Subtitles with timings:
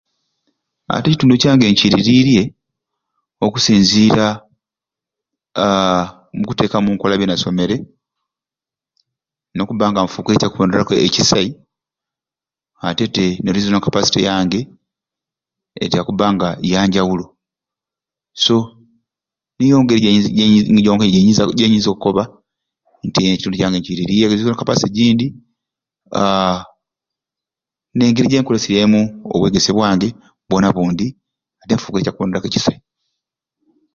[0.95, 2.43] Ati ekitundu kyange nkiririirye
[3.45, 4.25] okusinziira
[5.65, 6.03] aaa
[6.37, 7.75] mukuteeka munkola binasomere
[9.53, 11.49] n'okuba nga nfuukire ekyakuboneraku ekisai
[12.87, 14.59] ate te ne rizoningi kapasite yange
[16.07, 17.25] kuba nga yanjawulo
[18.43, 18.55] so
[19.57, 19.99] niyo ngeri
[21.15, 22.23] ginyinza ginyi gyenyinza okkoba
[23.07, 25.27] nti ekitundu kyange nkiririirye rizoningi kapasite gindi
[26.19, 26.59] aaa
[27.95, 29.01] n'engeri gyenkoleseryemu
[29.33, 30.09] obwegesye bwange
[30.49, 31.07] bwona bundi
[31.61, 32.79] ate ninfuna ekyakuboneraku ekisai